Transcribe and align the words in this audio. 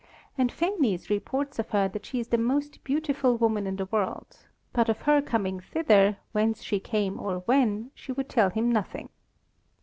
And 0.35 0.51
Phanes 0.51 1.11
reports 1.11 1.59
of 1.59 1.69
her 1.69 1.87
that 1.89 2.07
she 2.07 2.19
is 2.19 2.29
the 2.29 2.39
most 2.39 2.83
beautiful 2.83 3.37
woman 3.37 3.67
in 3.67 3.75
the 3.75 3.85
world, 3.85 4.47
but 4.73 4.89
of 4.89 5.01
her 5.03 5.21
coming 5.21 5.59
thither, 5.59 6.17
whence 6.31 6.63
she 6.63 6.79
came 6.79 7.19
or 7.19 7.41
when, 7.45 7.91
she 7.93 8.11
would 8.11 8.27
tell 8.27 8.49
him 8.49 8.71
nothing. 8.71 9.09